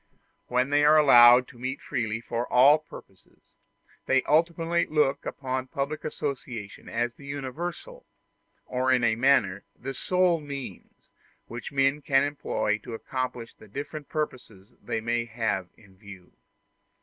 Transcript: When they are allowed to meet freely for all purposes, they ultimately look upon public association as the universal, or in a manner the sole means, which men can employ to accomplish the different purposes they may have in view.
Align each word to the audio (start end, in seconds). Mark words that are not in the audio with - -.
When 0.47 0.71
they 0.71 0.83
are 0.83 0.97
allowed 0.97 1.47
to 1.49 1.59
meet 1.59 1.79
freely 1.79 2.19
for 2.21 2.51
all 2.51 2.79
purposes, 2.79 3.53
they 4.07 4.23
ultimately 4.23 4.87
look 4.87 5.27
upon 5.27 5.67
public 5.67 6.03
association 6.03 6.89
as 6.89 7.13
the 7.13 7.25
universal, 7.27 8.07
or 8.65 8.91
in 8.91 9.03
a 9.03 9.15
manner 9.15 9.63
the 9.75 9.93
sole 9.93 10.39
means, 10.39 11.11
which 11.45 11.71
men 11.71 12.01
can 12.01 12.23
employ 12.23 12.79
to 12.79 12.95
accomplish 12.95 13.53
the 13.53 13.67
different 13.67 14.09
purposes 14.09 14.73
they 14.81 15.01
may 15.01 15.25
have 15.25 15.67
in 15.77 15.95
view. 15.97 16.33